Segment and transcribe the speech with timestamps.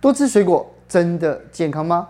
[0.00, 2.06] 多吃水果真的健康吗？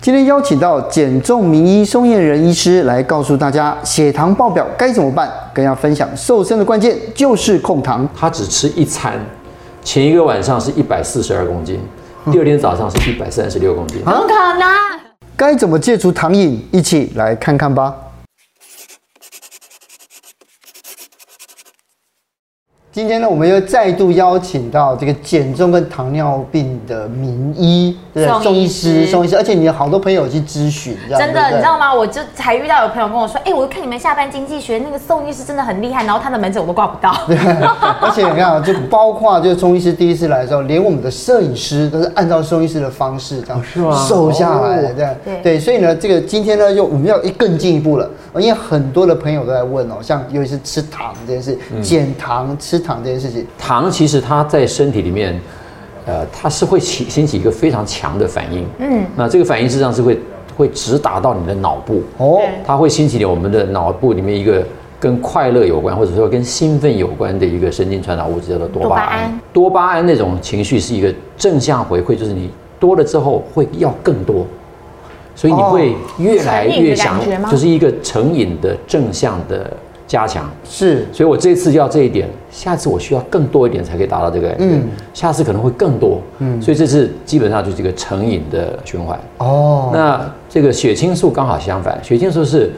[0.00, 8.08] 今天邀请到减重名医宋燕仁医师来告诉大家血糖爆表该怎么办，更要分享瘦身的关键就是控糖。
[8.14, 9.14] 他只吃一餐，
[9.82, 11.80] 前一个晚上是一百四十二公斤，
[12.30, 14.02] 第二天早上是一百三十六公斤。
[14.04, 14.68] 不可能！
[15.36, 16.66] 该怎么戒除糖瘾？
[16.72, 17.94] 一起来看看吧。
[22.98, 31.94] 今天呢，我们又再度邀请到这个减重跟糖尿病的名医，对，宋医师，宋医师，而且你有好多朋友去咨询，真的，你知道吗？
[31.94, 37.14] 我就才遇到有朋友跟我说，哎，我看你们下班经济学那个宋医师真的很厉害，然后他的门诊我都挂不到。
[37.28, 37.36] 对，
[38.00, 43.62] 而且你看啊，就包括就是宋医师第一次来的时候，连我们的摄影师都是按照宋医师的方式这样
[44.08, 45.60] 瘦下来的，这样对对。
[45.60, 52.88] 所以呢，这个今天呢，又我们要一更进一步了，因为很多的朋友都在问哦，像尤其是吃糖这件事，减糖吃糖。
[52.88, 55.38] 糖这件事情，糖其实它在身体里面，
[56.06, 58.66] 呃，它是会起掀起一个非常强的反应。
[58.78, 60.18] 嗯，那这个反应实际上是会
[60.56, 62.02] 会直达到你的脑部。
[62.16, 64.64] 哦，它会掀起我们的脑部里面一个
[64.98, 69.38] 跟快乐有关，或者说跟兴奋有关的一个神经传导物质，叫做多巴胺。
[69.52, 72.50] 多巴胺那种情绪是一个正向回馈，就是你
[72.80, 74.46] 多了之后会要更多，
[75.38, 79.72] 所以你会越来越想，就是一个成瘾的正向的。
[80.08, 84.56] 加强是，所以我这次要这一点，下次我需要更多一点才可以达到这个。
[84.58, 86.22] 嗯，下次可能会更多。
[86.38, 89.20] 嗯，所以这次基本上就是一个成瘾的循环。
[89.36, 92.72] 哦，那这个血清素刚好相反，血清素是，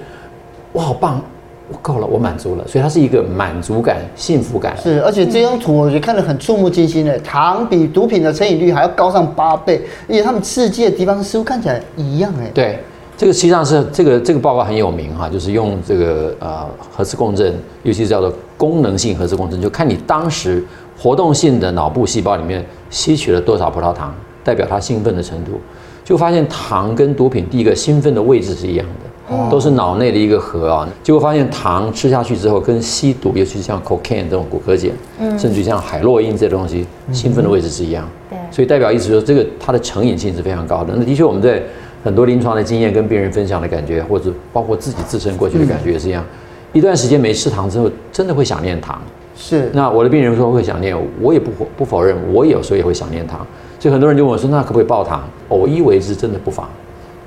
[0.72, 1.22] 我好棒，
[1.70, 4.76] 我够了，我满足了，所以它是一个满足感、幸福感。
[4.76, 12.50] 是，而且这张图我觉得看得很触目惊心的，糖比毒品的成瘾率还要高上八倍，而且他们刺激的地方似乎看起来一样哎。
[12.52, 12.78] 对。
[13.16, 20.64] 这个实际上是这个这个报告很有名哈，就是用这个呃核磁共振，尤其是叫做功能性核磁共振，就看你当时
[20.98, 25.60] 活动性的脑部细胞里面吸取了多少葡萄糖，代表它兴奋的程度，
[26.02, 29.09] 就发现糖跟毒品第一个兴奋的位置是一样的，
[29.50, 30.88] 都是脑内的一个核啊。
[31.02, 38.08] 结果发现糖吃下去之后，跟吸毒，尤其是像 cocaine 这种骨科碱，嗯甚至像海洛因这些东西，兴奋的位置是一样。
[38.28, 40.94] 对，所以代表意思说，这个它的成瘾性是非常高的。
[40.96, 41.62] 那的确我们在。
[42.02, 46.24] 很多临床的经验跟病人分享的感觉，或者包括自己自身过去的感觉也是一样。
[46.72, 48.98] 一段时间没吃糖之后，真的会想念糖。
[49.36, 49.68] 是。
[49.74, 53.46] 那我的病人说会想念，我也不不否认，我有时候也会想念糖。
[53.78, 56.66] 所以很多人就问我说：“那可不可以爆糖？”偶一为之，真的不妨。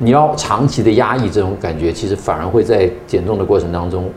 [0.04, 4.10] 你要长期的压抑这种感觉，其实反而会在减重的过程当中。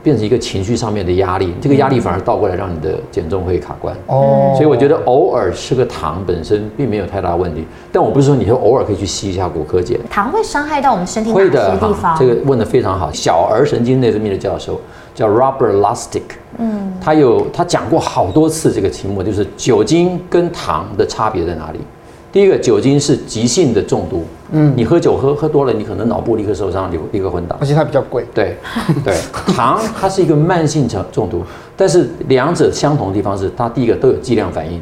[0.00, 3.94] 变成一个情绪上面的压力，这个压力反而倒过来让你的减重会卡关。
[4.06, 7.66] 哦，所以我觉得偶尔吃个糖本身并没有太大问题。
[7.92, 9.98] 但我不是说你说偶尔可以去吸一下骨科碱。
[10.08, 12.16] 糖会伤害到我们身体哪些地方？
[12.16, 13.10] 这个问的非常好。
[13.12, 14.80] 小儿神经内分泌的教授
[15.16, 16.22] 叫 Robert Lustig，
[16.58, 21.80] 嗯，他有他讲过好多次这个题目，就是酒精跟糖的差别在哪里？
[22.38, 24.22] 第一个，酒精是急性的中毒，
[24.52, 28.24] 嗯，你喝酒喝喝多了，你可能脑部立刻受伤，立立刻昏倒，而且它比较贵。
[28.32, 28.56] 对，
[29.04, 29.18] 对，
[29.52, 31.42] 糖它是一个慢性成中毒，
[31.76, 34.80] 但是两者相同的地方是，它第一个都有剂量反应，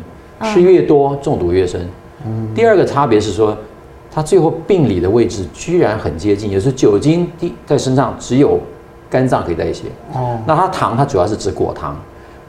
[0.53, 1.81] 吃越多中毒越深。
[2.27, 3.57] 嗯，第二个差别是说，
[4.13, 8.61] 它最后病理的位置居然很接近，也就是酒精滴在身上只有
[9.09, 11.97] 肝脏可以代谢，哦，那它糖它主要是指果糖，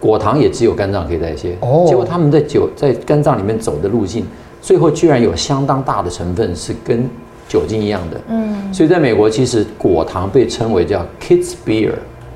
[0.01, 4.25] 果糖也只有肝脏可以代谢，哦，结果他们在酒在肝脏里面走的路径。
[4.67, 7.09] 最后居然有相当大的成分是跟
[7.47, 11.93] 酒精一样的，嗯，所以在美国其实果糖被称为叫 kids beer，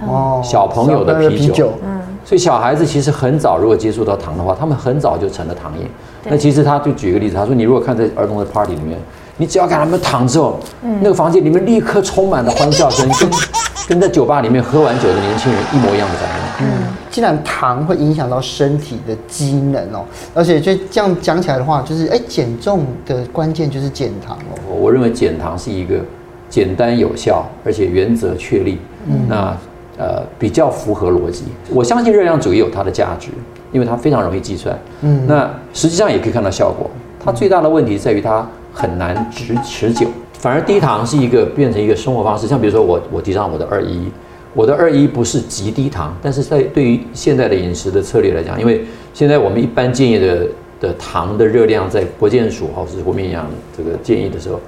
[0.08, 5.86] 哦，小朋友的啤酒，嗯，所以小孩子其实很早如果接触到糖的话，他们很早就成了糖瘾。
[6.24, 8.98] 那其实他就举个例子，他说你如果看在儿童的 party 里面，
[9.36, 10.58] 你只要给他们糖之后，
[11.02, 13.30] 那个房间里面立刻充满了欢笑声，跟
[13.90, 16.88] 跟在酒吧里面喝完酒的年轻人一模一样的反应，嗯。
[17.10, 24.74] 既然糖会影响到身体的机能哦，而且就这样讲起来的话，就是哎，减重的关键就是减糖哦。
[24.80, 26.00] 我认为减糖是一个
[26.50, 29.58] 简单有效，而且原则确立，嗯，那
[29.98, 31.44] 呃比较符合逻辑。
[31.70, 33.28] 我相信热量主义有它的价值，
[33.74, 36.90] 因为它非常容易计算，嗯，那实际上也可以看到效果。
[37.20, 40.08] 它最大的问题在于它很难持持久，
[40.40, 42.48] 反而低糖是一个变成一个生活方式。
[42.48, 44.10] 像比如说我我提倡我的二一。
[44.54, 48.84] 我的二一不是极低糖，但是在对于现在的饮食的策略来讲，因为
[49.14, 50.48] 现在我们一般建议的
[50.80, 54.60] 的糖的热量，在国健署或是国民营养这个建议的时候，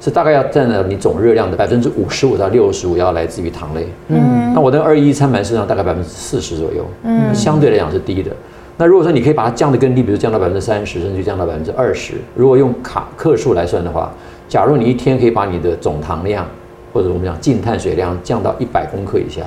[0.00, 3.86] 是大概要占了你总热量的百分之五十五到六十五，要来自于糖类。
[4.08, 8.30] 嗯，那我的二一餐盘实际上大概百分之四十左右，嗯，相对来讲是低的。
[8.76, 14.10] 那如果说你可以把它降得更低，比如降到百分之三十，甚至降到百分之二十，如果用卡克数来算的话，
[14.48, 16.46] 假如你一天可以把你的总糖量
[16.92, 19.42] 或者我们讲净碳水量降到一百公克以下，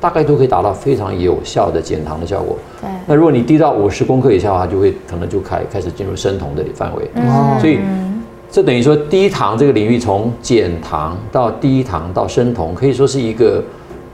[0.00, 2.56] 大概都可以达到非常有效的减糖的效果。
[2.80, 2.90] 对。
[3.06, 7.10] 那如果你低到五十公克以下的话，就会可能就开开始进入生酮的范围。
[7.14, 7.60] 嗯。
[7.60, 7.78] 所以
[8.50, 13.62] 这等于说低糖这个领域，从减糖到低糖到生酮，可以说是一个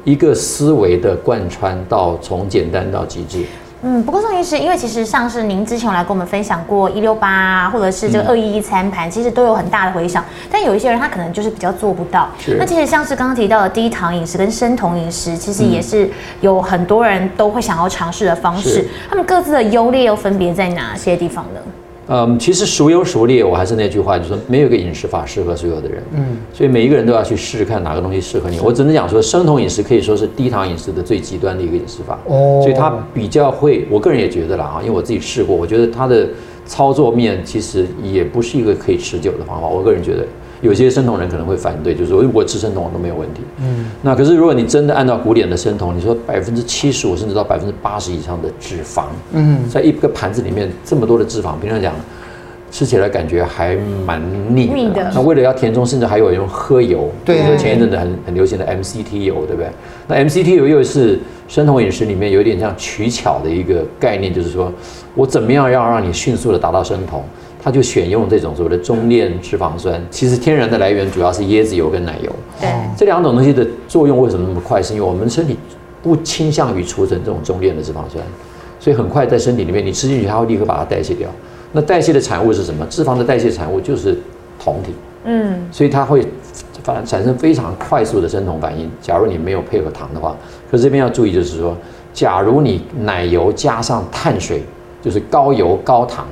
[0.05, 3.45] 一个思维的贯穿到从简单到极致。
[3.89, 10.25] 嗯，不过宋医师，因为其实像是您之前有来跟我们分享过一六八啊，或者是这个二一一餐盘，其实都有很大的回响。
[10.51, 12.29] 但有一些人他可能就是比较做不到。
[12.59, 16.11] 那其实像是刚刚提到的低糖饮食跟生酮饮食，其实也是
[16.41, 18.85] 有很多人都会想要尝试的方式。
[19.09, 21.61] 他们各自的优劣又分别在哪些地方呢？
[22.09, 26.03] 嗯，其实孰优孰劣，我还是那句话，就是说没有一个饮食法适合所有的人。
[26.15, 28.61] 嗯，所以每一个人都要去试试看哪个东西适合你。
[28.61, 32.19] 我只能讲说，生酮饮食可以说是低糖饮食的最极端的一个饮食法。
[32.27, 36.29] 哦，所以它比较会，我个人也觉得啦啊，因为我自己试过，我觉得它的
[36.65, 39.67] 操作面其实也不是一个可以持久的方法。
[39.67, 40.27] 我个人觉得。
[40.67, 43.41] 有些生酮人可能会反对，就是说，我吃生酮都没有问题。
[43.63, 51.95] 嗯，那可是如果你真的按照古典的生酮，你说百分之七十五甚至到百分之八十以上的脂肪，嗯，在一个盘子里面这么多的脂肪，平常讲
[52.71, 54.21] 吃起来感觉还蛮
[54.55, 54.75] 腻的。
[54.75, 55.11] 腻的。
[55.15, 59.71] 那为了要填充，甚至还有人用喝油，对，比如说前一阵子很很流行的 MCT 油，对不对？
[60.09, 64.73] 那 MCT 油又是生酮饮食里面有一点像取巧的一个概念，就是说
[65.15, 67.23] 我怎么样要让你迅速的达到生酮。
[67.67, 72.31] 他就选用这种所谓的中链脂肪酸，其实天然的来源主要是椰子油跟奶油。
[72.61, 74.81] 对，这两种东西的作用为什么那么快？
[74.81, 75.59] 是因为我们身体
[76.01, 78.25] 不倾向于储存这种中链的脂肪酸，
[78.79, 81.29] 所以很快在身体里面你吃进去，它会立刻把它代谢掉。
[81.73, 82.87] 那代谢的产物是什么？
[82.87, 84.17] 脂肪的代谢产物就是
[84.63, 84.95] 酮体。
[85.25, 86.25] 嗯，所以它会
[86.85, 88.89] 反产生非常快速的生酮反应。
[89.03, 90.37] 假如你没有配合糖的话，
[90.71, 91.77] 可是这边要注意就是说，
[92.13, 94.63] 假如你奶油加上碳水，
[95.03, 96.25] 就是高油高糖。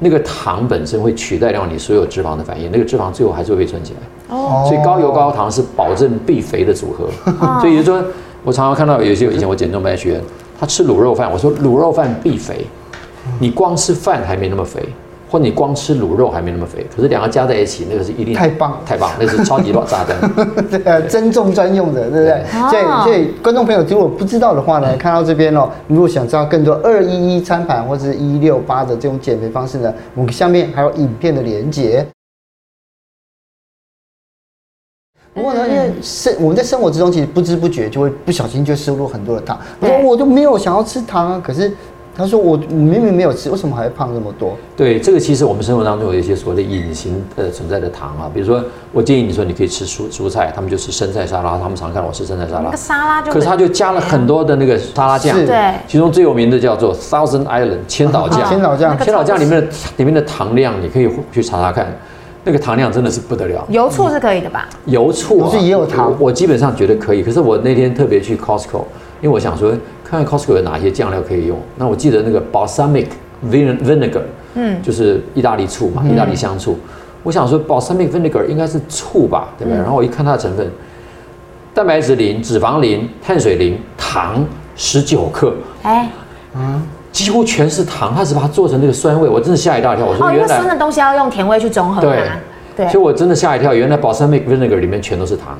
[0.00, 4.36] 那个糖本身会取代掉你所有脂肪的反应，那个脂肪最后还是会被存起来。
[4.36, 7.08] 哦，所以高油高糖是保证必肥的组合。
[7.40, 8.02] 哦、所以就说，
[8.44, 10.22] 我常常看到有些以前我减重班学员，
[10.58, 12.66] 他吃卤肉饭，我说卤肉饭必肥，
[13.40, 14.80] 你光吃饭还没那么肥。
[15.30, 20.16] 或你光吃卤肉还没那么肥，可是两个加在一起，那个是一定太棒太棒，那是超级炸弹，
[20.84, 22.44] 呃，增重专用的，对不对？
[22.70, 32.06] 所以所以观众朋友如果不知道的话呢，看到这边哦，如果想知道更多二一一餐盘或者是一六八的这种减肥方式呢，我们下面还有影片的连结。
[35.34, 41.70] 不过呢，因为生我们在生活之中其实不知不觉就会不小心就摄入很多的糖，我说我就没有想要吃糖啊，可是。
[42.18, 48.60] 他说：“我明明没有吃，为什么还会胖这么多？”对，这个其实我们生活当中有一些所谓的隐形的存在的糖啊，比如说，
[48.92, 52.62] 我建议你说你可以吃蔬蔬菜，他们就吃生菜沙拉，他们常看我吃生菜沙拉。
[52.62, 59.68] 那个沙拉就，可是他就加了很多的那个沙拉酱，对，其中最有名的叫做 Thousand Island 千岛酱，千岛酱，千岛酱里面的
[59.98, 61.86] 里面的糖量，你可以去查查看，
[62.42, 63.64] 那个糖量真的是不得了。
[63.68, 64.68] 油醋是可以的吧？
[64.86, 66.12] 油醋不是也有糖？
[66.18, 68.82] 我基本上觉得可以，可是我那天特别去 Costco，
[69.20, 69.72] 因为我想说。
[70.08, 71.58] 看看 Costco 有哪些酱料可以用。
[71.76, 73.06] 那我记得那个 balsamic
[73.50, 74.22] vinegar，
[74.54, 76.78] 嗯，就是意大利醋嘛，意大利香醋。
[77.22, 79.76] 我想说 balsamic vinegar 应该是醋吧，对不对？
[79.76, 80.66] 然后我一看它的成分，
[81.74, 84.42] 蛋白质零，脂肪零，碳水零，糖
[84.76, 85.52] 十九克。
[85.82, 86.08] 哎，
[86.56, 86.82] 嗯，
[87.12, 90.06] 几乎全是糖，它只把它做成那个酸味，我真的吓一大跳。
[90.06, 92.00] 我说原来哦，酸的东西要用甜味去中和。
[92.00, 92.22] 对，
[92.74, 95.58] 对，所以我真的吓一跳，原来 balsamic vinegar 里面全都是糖。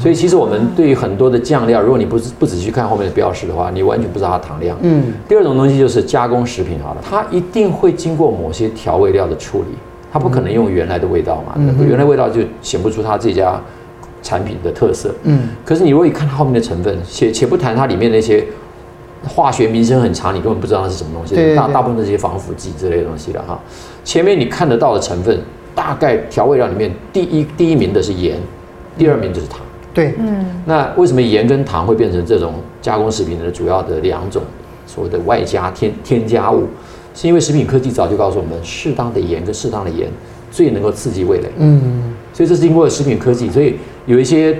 [0.00, 4.74] 所以其实我们对于很多的酱料，如果你不是不仔细看后面的标识的话，你完全不知道它糖量。
[4.80, 5.12] 嗯。
[5.28, 9.76] 第二种东西就是加工食品，好了，它一定会经过某些调味料的处理，
[10.10, 11.52] 它不可能用原来的味道嘛。
[11.56, 11.86] 嗯。
[11.86, 13.60] 原来味道就显不出它这家
[14.22, 15.14] 产品的特色。
[15.24, 15.50] 嗯。
[15.66, 18.42] 可是你如果一看它后面的成分，且且不谈它里面那些
[19.28, 21.34] 化学名称很长，你根本不知道它是什么东西。
[21.34, 21.54] 对。
[21.54, 23.60] 大大部分这些防腐剂之类的东西了哈。
[24.02, 25.38] 前面你看得到的成分，
[25.74, 28.38] 大概调味料里面第一第一名的是盐，
[28.96, 29.60] 第二名就是糖。
[29.92, 34.42] 对，嗯，那为什么盐跟糖会变成这种加工食品的主要的两种
[34.86, 36.64] 所谓的外加添添加物？
[37.12, 40.08] 是因为食品科技早就告诉我们，适当的盐跟适当的盐
[40.50, 41.50] 最能够刺激味蕾。
[41.58, 43.74] 嗯，所以这是经过食品科技，所以
[44.06, 44.56] 有一些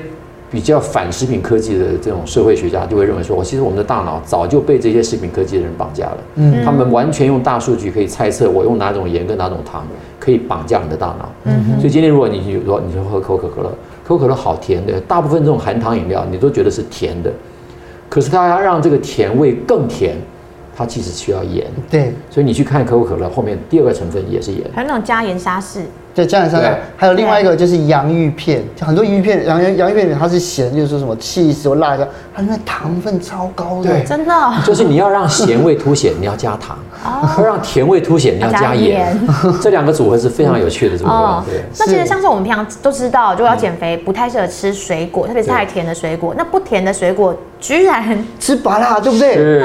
[0.50, 6.18] 比较反食品科技的这种社会学家就会认为说，我其实我们的大脑早就被这些食品科技的人绑架了。
[6.34, 9.86] 嗯，他们完全用大数据可以猜测我用哪种盐跟哪种糖
[10.18, 11.30] 可以绑架你的大脑。
[11.44, 13.72] 嗯，所以今天如果你说你说喝可口可乐。
[14.18, 17.32] 可口可乐好甜的，大部分这种含糖饮料你都觉得是甜的，
[18.08, 20.16] 可是它要让这个甜味更甜，
[20.76, 21.66] 它其实需要盐。
[21.88, 24.62] 对，所以你去看可口可乐后面第二个成分也是盐。
[24.74, 26.80] 还有那种加盐沙士，对，胶原蛋白。
[26.96, 33.90] 还有另外一个就是洋芋片，很多洋芋片，洋洋芋片它是咸，就是说什么气死或辣椒，它那糖分超高的。
[33.90, 34.34] 对，真的。
[34.66, 36.76] 就是你要让咸味凸显，你要加糖；
[37.38, 39.16] 要让甜味凸显，你要加盐。
[39.62, 41.44] 这两个组合是非常有趣的组合。
[41.48, 41.62] 对。
[41.78, 46.34] 那其实像是我们平常都知道，就要减肥不太适合吃水果，特别是太甜的水果。
[46.36, 48.02] 那不甜的水果居然
[48.40, 49.34] 吃芭乐，对不对？
[49.34, 49.64] 是。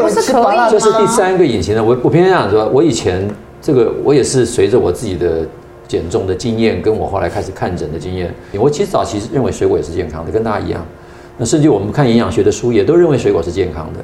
[0.00, 0.58] 不是可以。
[0.70, 1.84] 这是第三个隐形的。
[1.84, 3.28] 我我平常讲说，我以前
[3.60, 5.46] 这个我也是随着我自己的。
[5.86, 10.84] 减重的经验，跟我后来开始看诊的经验，我其实早期认为水果也是健康的，跟大家一样。
[11.38, 14.00] 那甚至我们看营养学的书，也都认为水果是健康的。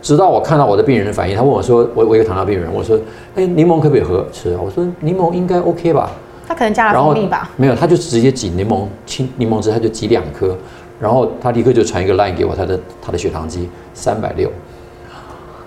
[0.00, 2.98] 直到我看到我的病人的反应，他问我说：“我我一个糖尿病人，我说，
[3.36, 6.10] 哎，柠檬可不可以喝吃啊？”我说：“柠檬应该 OK 吧？”
[6.46, 7.48] 他可能加了蜂蜜吧？
[7.56, 10.56] 没有，他就直接挤柠檬，青柠檬汁，他就挤两颗，
[11.00, 14.50] 然后他立刻就传一个 line 给我，他的他的血糖机三百六。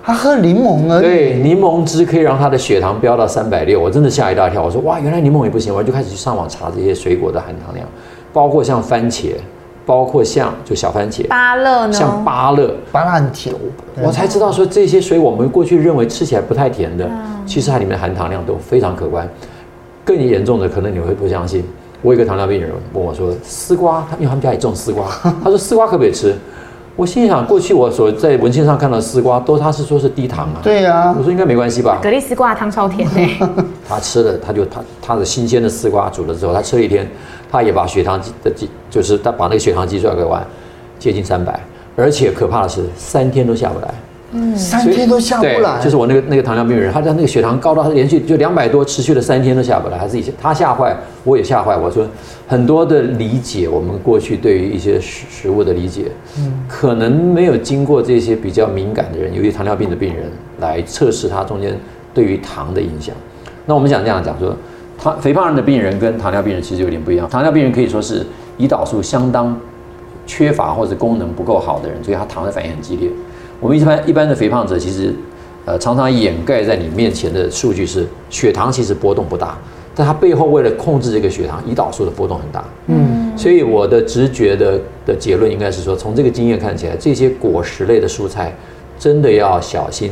[0.05, 1.01] 他喝柠檬啊？
[1.01, 4.63] 对，柠檬汁可以让他的血糖飙到三百六，我真的吓一大跳。
[4.63, 7.88] 我说哇，原来柠檬也不行，我就开始去上网查这些水果的含糖量，
[8.31, 9.31] 包括像番茄，
[9.83, 11.93] 包括像就小番茄，芭乐呢？
[11.93, 13.55] 像芭乐，芭乐很甜，
[14.03, 17.09] 我才知道说这些水果我们过去认为吃起来不太甜的，
[17.47, 19.27] 其实它里面的含糖量都非常可观。
[20.03, 21.63] 更严重的，可能你会不相信，
[22.03, 25.07] 我有一个糖尿病人问我说，丝瓜，因为他们家里种丝瓜，
[25.43, 26.35] 他说丝瓜可不可以吃？
[26.95, 30.61] 我心想，过去我所在文献上看到丝瓜，都他是说是低糖啊。
[30.63, 31.99] 对呀，我说应该没关系吧。
[32.01, 33.47] 蛤蜊丝瓜汤超甜的。
[33.87, 37.05] 他吃了，他就他他的新鲜的丝瓜煮了之后，他吃了一天，
[37.51, 40.41] 他也把血糖机的计，就是他把那个血糖计算给完，
[40.97, 41.59] 接近三百，
[41.97, 43.93] 而且可怕的是三天都下不来。
[44.36, 51.77] 嗯，三天都下不来，就是我那个那个糖尿病人，他在那个血糖高到他连续就两百多，持续了三天都下不来，他自己他吓坏，我也吓坏。
[51.77, 52.06] 我说
[52.46, 60.25] 很多的理解，我们过去对于一些食食物的理解，嗯，可能没有经过这些比较敏感的人，由于糖尿病的病人
[60.60, 61.74] 来测试他中间
[62.13, 63.15] 对于糖的影响。
[63.65, 64.54] 那我们想这样讲说，
[65.01, 68.25] 糖肥胖人的病人跟糖尿病人其实有点不一样，糖尿病人可以说是
[68.60, 69.58] 胰岛素相当
[70.25, 73.10] 缺乏或者功能不够好的人，所以他糖的反应很激烈。
[73.60, 75.13] 我们一般一般的肥胖者，其实，
[75.65, 79.58] 呃，常常掩盖在你面前的数据是血糖其实波动不大，
[79.96, 82.63] 但他背后为了控制这个血糖，胰岛素的波动很大。
[82.88, 88.53] 嗯，所以我的直觉的的结论应该是说，从这个经验看起来，这些果实类的蔬菜
[89.00, 90.12] 真的要小心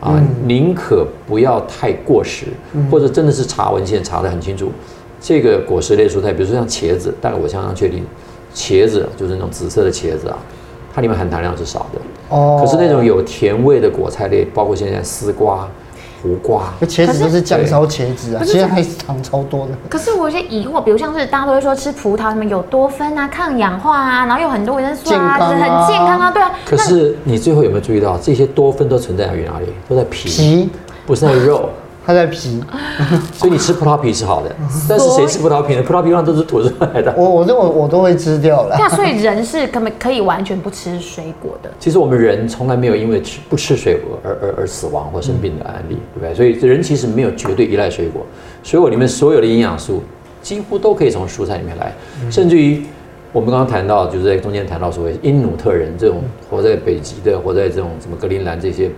[0.00, 2.46] 啊，宁可不要太过时，
[2.90, 4.70] 或者真的是查文献查得很清楚，
[5.20, 8.04] 这个果实类蔬菜，比如说像茄子，但我相当确定，
[8.54, 10.38] 茄子就是那种紫色的茄子啊。
[10.94, 15.68] 它里面含糖量是少的哦，可是那种有甜味的果菜类，包括现在丝瓜、
[16.22, 19.72] 胡瓜，茄子都是酱烧茄子啊，其实还是糖超多的。
[19.90, 25.58] 可是我有些疑惑，比如像是大家都会说吃葡萄什么有多酚啊、抗氧化啊，然后有很多维生素啊，很
[25.88, 26.52] 健康啊，对啊。
[26.64, 29.66] 可是你最后有没有注意到，这些多酚都存在于哪里？
[29.88, 30.70] 都在皮，皮
[31.04, 31.70] 不是在肉。
[32.06, 32.62] 它在皮，
[33.32, 34.54] 所以你吃葡萄皮是好的。
[34.86, 35.82] 但是谁吃葡萄皮呢？
[35.82, 37.14] 葡萄皮上都是吐出来的。
[37.16, 38.76] 我我我我都会吃掉了。
[38.78, 41.70] 那所以人是可可以完全不吃水果的？
[41.80, 46.34] 其实我们人从来没有因为吃不吃水果而而而死亡或生病的案例，对不对？
[46.34, 48.26] 所以人其实没有绝对依赖水果。
[48.62, 50.02] 水果里面所有的营养素
[50.42, 51.90] 几乎都可以从蔬菜里面来，
[52.30, 52.82] 甚至于
[53.32, 56.20] 我们刚刚谈到，就是在中间谈到所谓因纽特人这种
[56.50, 58.90] 活在北极的，活在这种什么格陵兰这些。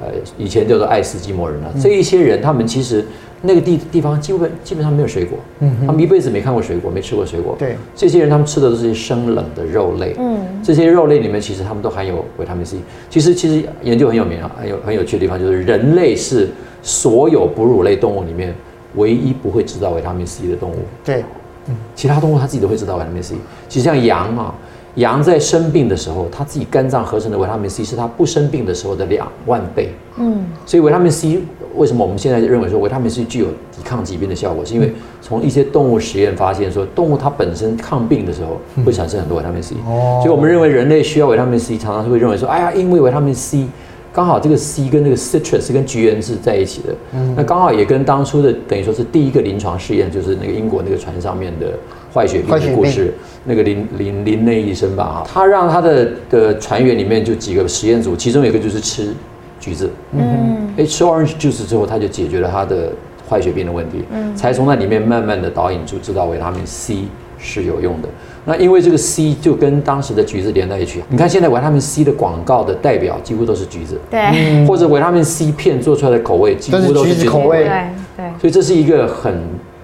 [0.00, 3.04] 呃，以前叫做爱斯基摩人啊，这一些人，他们其实
[3.42, 7.54] 那个地地方基本基本上没有水果，嗯，他们一辈子没看过水果，没吃过水果。
[7.58, 12.78] 对，这些人他们吃的都是些生冷的肉类，嗯，这些肉类里面其实他们都含有维他命 C。
[13.10, 16.48] 其实其实研究很有名啊，很有很有趣的地方就是人类是
[16.82, 18.54] 所有哺乳类动物里面
[18.94, 20.76] 唯一不会制造维他命 C 的动物。
[21.04, 21.22] 对，
[21.68, 23.34] 嗯，其他动物它自己都会制造维他命 C。
[23.68, 24.54] 其实像羊啊。
[24.96, 29.90] 羊在生病的时候，它自己肝脏合成的维他命 C 是它不生病的时候的两万倍。
[30.18, 31.40] 嗯，所以维他命 C
[31.76, 34.92] 为什么我们现在认为说维他命 C 具有抵抗疾病的效果，是因为
[35.22, 39.76] 从一些动物实验发现说，动物它本身抗病的时候会产生很多维他命 C。
[39.86, 43.66] 哦，所以我们认为人类需要维他命 C，常常是会认为说，哎呀，因为维他命 C
[44.12, 46.94] 刚好这个 C 跟那个 citrus 跟橘园是在一起的。
[47.14, 51.68] 嗯，那刚好也跟当初的等于说是第一个临床试验，就是那个英国那个船上面的。
[52.12, 53.14] 坏血病的故事，
[53.44, 59.14] 那个林林林内医生吧，哈，他让他的的船员里面就几个实验组，其中有一个就是吃
[59.60, 62.92] 橘子，嗯，哎，吃 orange juice 之后，他就解决了他的
[63.28, 67.04] 坏血病的问题，嗯，才从那里面慢慢的导引出知道维他命 C
[67.38, 68.08] 是有用的。
[68.44, 77.26] 那因为这个 C 就跟当时的橘子连在一起，你看现在维他命 C 的广告的代表几乎都是橘子，对，或者维他命 C 片做出来的口味几乎都是橘子。
[77.26, 77.70] 口味，对
[78.16, 79.40] 对，所以这是一个很。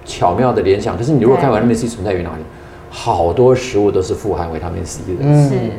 [0.07, 2.43] 巧妙的联想，可是你如果看维他命 C 存在于哪里，
[2.89, 5.19] 好多食物都是富含维他命 C 的。
[5.21, 5.71] 嗯，是。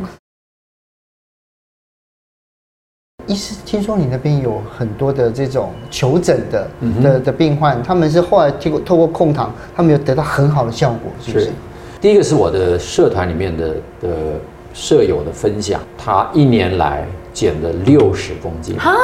[3.26, 6.70] 医师听说你那边有很多的这种求诊的
[7.02, 11.44] 的的病患，他们是后来透过透过控糖，他们有得到很好的效果，是不是？
[11.46, 11.52] 是
[12.00, 14.40] 第一个是我的社团里面的的
[14.72, 18.94] 舍友的分享，他一年来减了六十公斤啊，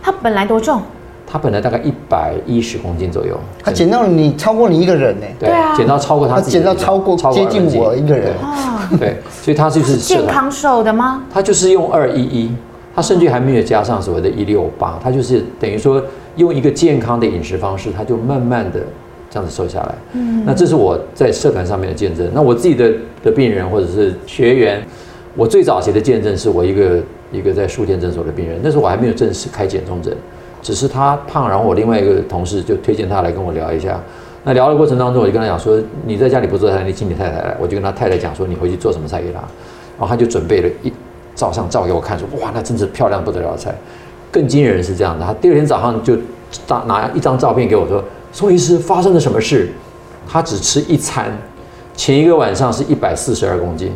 [0.00, 0.80] 他本来多重？
[1.26, 5.26] 他本来大概一百一十公斤左右，他减到你超过你一个人呢？
[5.38, 8.34] 对啊，减到超过他自己，减到超过接近我一个人。
[8.98, 11.24] 对，所以他就是健康瘦的吗？
[11.32, 12.54] 他就是用二一一，
[12.94, 16.02] 他甚至还没有加上所谓的一六八，他就是等于说
[16.36, 18.80] 用一个健康的饮食方式，他就慢慢的
[19.30, 19.94] 这样子瘦下来。
[20.12, 22.28] 嗯，那这是我在社团上面的见证。
[22.34, 22.92] 那我自己的
[23.24, 24.82] 的病人或者是学员，
[25.34, 27.00] 我最早期的见证是我一个
[27.32, 30.14] 一个在书田诊所的病人，那时候我还没有正式开减重诊。
[30.62, 34.00] 只是他胖，然后我另外一个同事就推荐他来跟我聊一下。
[34.44, 39.38] 那聊的过程当中，我就跟他讲说：“你在家里不做菜，你请你太太来。”我就跟他太太讲说：“你回去做什么菜给他。”
[39.98, 40.92] 然后他就准备了一
[41.34, 43.74] 照相照给我看，说：“哇，那真是漂亮不得了的菜。”
[44.32, 46.16] 更惊人的是这样的，他第二天早上就
[46.66, 48.02] 拿拿一张照片给我说
[48.32, 49.70] ：“宋医师，发生了什么事？”
[50.28, 51.30] 他只吃一餐，
[51.94, 53.92] 前一个晚上是一百四十二公斤。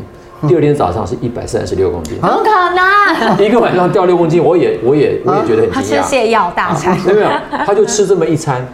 [0.47, 3.39] 第二天早上是一百三十六公斤，怎么可能？
[3.45, 6.03] 一个晚上掉六公斤，我也我也我也觉得很惊讶。
[6.03, 7.31] 他吃泻药大餐，没有没有，
[7.65, 8.67] 他就吃这么一餐。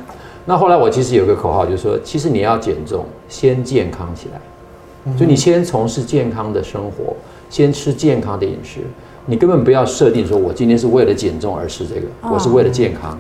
[0.45, 7.15] 那后来我其实有个口号，就是说，其实你要减重，先健康起来，就你先从事健康的生活，
[7.49, 8.81] 先吃健康的饮食。
[9.27, 13.17] 你根本不要设定说我今天是为了减重而吃这个，我是为了健康。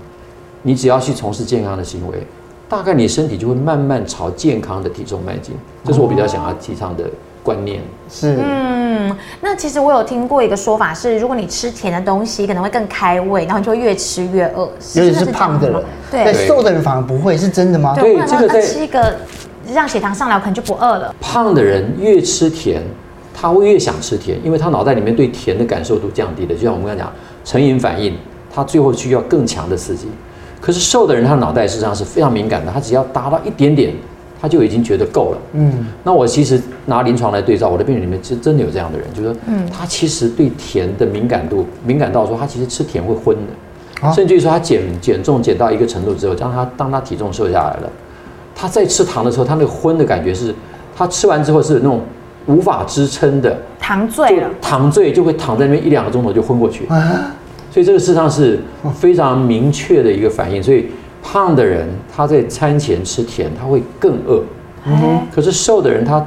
[0.62, 2.26] 你只要去从事健康的行为，
[2.68, 5.54] 大概你身体就会慢慢朝健康的体重迈进。
[5.84, 7.04] 这是我比较想要提倡的。
[7.42, 14.60] 观念是，嗯，那其实我有听过一个说法是，如果你吃甜的东西，可能会更开胃，然后你就会越吃越饿。
[14.94, 17.94] 尤其是胖的人，对，瘦的人反而不会，是真的吗？
[17.98, 19.16] 对，这个在吃一个
[19.74, 21.12] 让血糖上来，可能就不饿了。
[21.20, 22.80] 胖的人越吃甜，
[23.34, 26.54] 他会越想吃甜，因为他脑袋里面对甜的感受度降低了。
[26.54, 27.12] 就像我们刚才讲，
[27.44, 28.16] 成瘾反应，
[28.54, 30.06] 他最后需要更强的刺激。
[30.60, 33.92] 可是瘦的人，他的脑袋实际上是非常敏感的，他只要达到一点点。
[34.40, 35.38] 他就已经觉得够了。
[35.52, 47.90] 嗯，那我其实拿临床来对照，我的病人里面其实真的有这样的人，就是说，嗯，他其实对甜的敏感度敏感到说，他其实吃甜会昏的，啊、甚至于说他减减重减到一个程度之后，当他当他体重瘦下来了，
[48.54, 50.54] 他在吃糖的时候，他那个昏的感觉是，
[50.96, 52.00] 他吃完之后是那种
[52.46, 56.86] 无法支撑的，糖醉了，糖醉就会躺在那边一两个钟头就昏过去。
[56.86, 57.32] 啊、
[57.70, 58.58] 所以这个事实上是
[58.94, 60.86] 非常明确的一个反应，所以。
[61.24, 64.42] 胖的人他在餐前吃甜，他会更饿。
[64.84, 66.20] 嗯哼，可是瘦的人他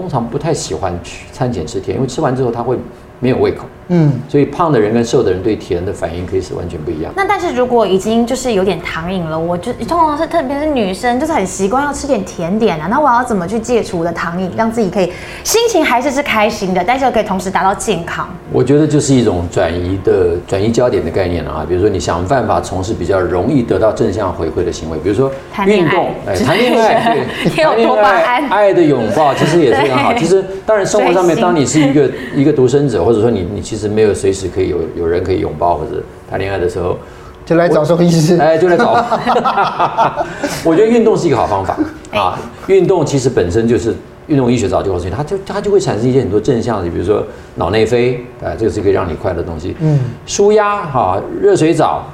[0.00, 2.78] 通常不太喜欢去餐前吃甜，因为吃完之后他会
[3.20, 3.66] 没有胃口。
[3.92, 7.12] 嗯，所以胖的人跟瘦的人对甜的反应可以是完全不一样。
[7.16, 12.86] 那但是如果已经就是有点糖瘾了，我就通常是特别是女生，就是很习惯要吃点甜点啊。
[12.88, 18.28] 那我要怎么去戒除我的糖瘾，让自己可以心情还是是开心的，但是又可以同时达到健康？
[18.52, 21.66] 我觉得就是一种转移的转移焦点的概念了啊。
[21.68, 25.28] 比如说你想办法从事比较容易得到正向回馈的行为，比如说
[25.66, 30.14] 运动，哎，谈恋爱， 对， 谈恋爱，爱的拥抱其实也是非常好。
[30.14, 33.80] 其实当然生活上面，当你是一个一个独生者，或者说你你其实。
[33.80, 36.98] 是没有随时可以有有人可以拥抱或者谈恋爱的时候，
[37.46, 38.36] 就来找宋医师。
[38.36, 38.92] 哎，就来找。
[40.62, 41.78] 我觉得运动是一个好方法
[42.12, 42.38] 啊。
[42.66, 43.94] 运动其实本身就是
[44.26, 49.74] 运动医学早就告诉你，它就它就会产生一些很多正向的，比如说脑内啡，哎，这个是可以让你快乐的东西。
[49.80, 52.04] 嗯，舒压哈，热水澡，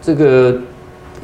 [0.00, 0.56] 这个。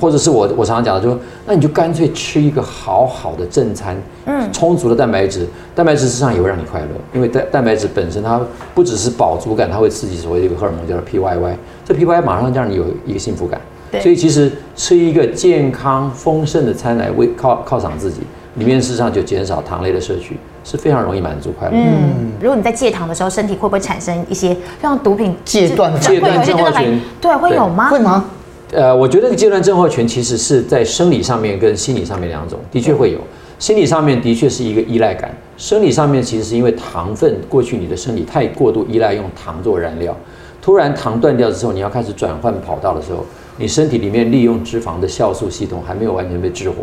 [0.01, 8.41] 或者是我我常常讲的，就说那你就干脆吃一个好好的正餐，嗯，充足的蛋白质，蛋白质实际上也会让你快乐，因为蛋蛋白质本身它
[8.75, 11.55] 不只是饱足感，它会刺激所谓的一个荷尔蒙叫做 PYY，
[11.85, 18.21] 这 PYY 马上让你有一个幸福感，对，所以其实吃一个健康丰盛的餐来为犒犒赏自己，
[18.57, 21.75] 里面事实上就减少糖类的摄取，是非常容易满足快乐。
[21.75, 27.01] 嗯，如果你在戒糖的时候，身体会不会产生一些像毒品戒断戒断症候群？
[27.21, 27.89] 对，会有吗？
[27.89, 28.25] 会吗？
[28.73, 33.19] 呃，我觉得这个阶段症候群其实是在生理上面跟心理上面两种，的确会有。
[33.59, 40.15] 心理上面的确是一个依赖感，生理上面其实是因为糖分过去你的身体太过度依赖用糖做燃料，
[40.61, 43.25] 突然糖断掉之后，你要开始转换跑道的时候，
[43.57, 46.75] 你身体里面利用脂肪的酵素系统还没有完全被激活，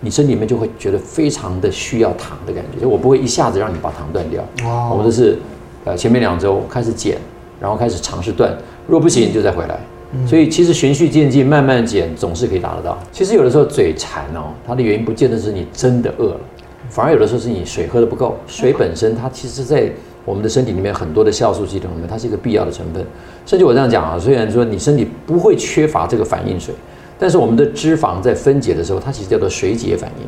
[0.00, 4.44] 你身体里面就会觉得非常的需要糖的感觉，就我不会一下子让你把糖断掉，
[4.90, 5.38] 我们都是
[5.86, 7.16] 呃前面两周开始减，
[7.58, 8.54] 然后开始尝试断，
[8.86, 9.80] 若不行就再回来。
[10.26, 12.98] 所以其实循序渐进，慢慢减，总是可以达得到。
[13.12, 16.40] 其实有的时候嘴馋哦，它的原因不见得是你真的饿了，
[16.88, 18.36] 反而有的时候是你水喝得不够。
[18.46, 19.88] 水本身它其实，在
[20.24, 23.06] 我们的身体里面很多的酵素系统里面，它是一个必要的成分。
[23.46, 26.74] 甚至我这样讲啊，虽然说你身体不会缺乏这个反应水，
[27.18, 30.26] 但是我们的脂肪在分解的时候，它其实叫做水解反应。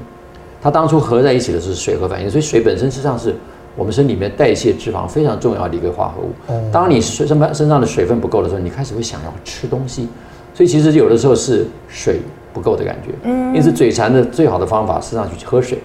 [0.63, 3.35] 它当初合在一起的是水合反应，所以水本身实际上是
[3.75, 6.71] 我们身体里面代谢脂肪非常重要的一个化合物。
[6.71, 10.09] 当你身身身上的水分不够的时候，你开始会想要吃东西，
[10.55, 12.21] 所以其实有的时候是水
[12.53, 13.11] 不够的感觉。
[13.23, 15.79] 嗯，因此嘴馋的最好的方法是让去喝水。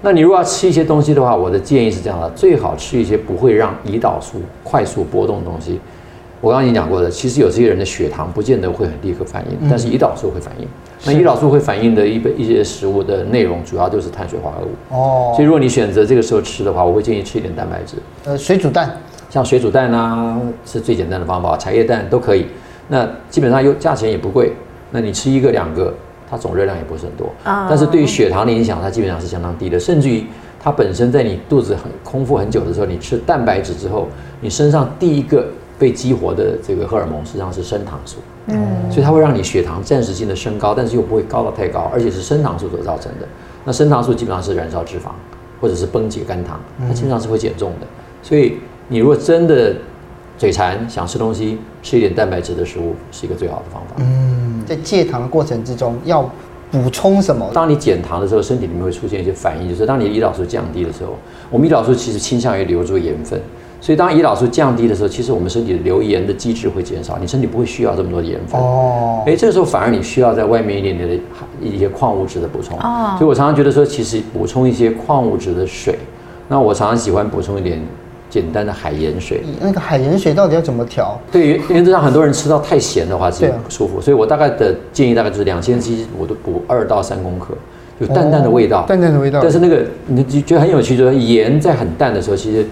[0.00, 5.80] 那你如果要吃一些东西的话，我的建议是这样的：最好吃一些不会让胰岛素快速波动的东西。
[6.40, 10.68] 我刚刚已经讲过的，其实有些人的血糖不见得会很立刻反应，但是胰岛素会反应。
[11.04, 14.94] 那胰岛素会反应的一一些食物的内容，主要就是碳水化合物。
[14.94, 15.32] 哦。
[15.34, 17.96] 所以如果你选择这个时候吃的话，我会建议吃一点蛋白质。
[18.24, 18.96] 呃，水煮蛋，
[19.28, 22.46] 像水煮蛋啊，是最简单的方法，茶叶蛋都可以。
[22.86, 24.52] 那基本上又价钱也不贵，
[24.92, 25.92] 那你吃一个两个，
[26.30, 27.32] 它总热量也不是很多。
[27.42, 27.66] 啊。
[27.68, 30.24] 但是对于血糖的影响，它基本上是相当低的，甚至于
[30.60, 34.06] 它本身在你肚子很空腹很久的时候，你吃蛋白质之后，
[34.40, 35.44] 你身上第一个。
[35.78, 43.28] 被激活的这个荷尔蒙实际上是升糖素，嗯，所以它会让你血糖暂时性的升高，但是又不会高到太高，而且是升糖素所造成的。
[43.64, 45.10] 那升糖素基本上是燃烧脂肪，
[45.60, 47.86] 或者是崩解肝糖，它基本上是会减重的。
[48.22, 49.74] 所以你如果真的
[50.36, 53.94] 嘴馋想吃东西，吃一点蛋白质的食物是一个最好的方法。
[53.98, 56.28] 嗯，在戒糖的过程之中要
[56.72, 57.48] 补充什么？
[57.54, 61.14] 当你减糖的时候，身体里面会出现一些反应，就是当你的胰岛素降低的时候，
[61.50, 63.40] 我们胰岛素其实倾向于留住盐分。
[63.80, 68.60] 所以，当胰岛素降低的时候，其实我们身体的留盐的机制会减少，你身体不会需要这么多的盐分。
[68.60, 69.22] 哦。
[69.24, 71.14] 哎，这个时候反而你需要在外面一点点的
[71.62, 72.76] 一些矿物质的补充。
[72.80, 73.14] 哦。
[73.16, 75.96] 所以我常常觉得说，其实补充一些矿物质的水，
[76.48, 77.80] 那我常常喜欢补充一点
[78.28, 79.42] 简单的海盐水。
[79.60, 81.16] 那个海盐水到底要怎么调？
[81.30, 84.00] 对，原则上很多人吃到太咸的话，其实不舒服。
[84.00, 87.54] 所以我大概的建议大概就是两千 cc，我都补二到三公克，
[88.00, 88.84] 有淡淡的味道。
[88.88, 89.38] 淡淡的味道。
[89.40, 92.66] 但是那个你就觉得很有趣，就是盐在很淡的时候，其实。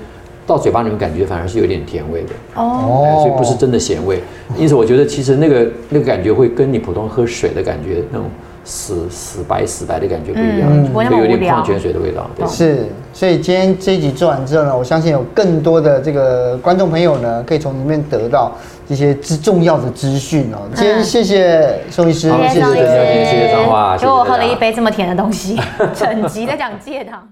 [0.46, 4.22] 到嘴巴里面感觉反而是有点甜味的哦，所以不是真的咸味。
[4.56, 8.28] 因此我觉得其实那个那个感觉会跟你普通喝水的感觉那种
[8.64, 12.30] 死死白死白的感觉不一样，嗯、会有点矿泉水的味道。
[12.36, 18.52] 对，是，所以今天这一集做完之后呢，我相信有更多的这个观众朋友呢，可以从里面得到
[18.88, 20.58] 一些之重要的资讯哦。
[20.74, 22.86] 今天谢谢宋医师，谢谢宋医师，
[23.24, 25.56] 谢谢张华，给我喝了一杯这么甜的东西，
[25.94, 27.22] 整集在讲戒糖。